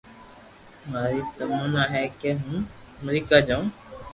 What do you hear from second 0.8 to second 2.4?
ماري تمنا ھي ڪي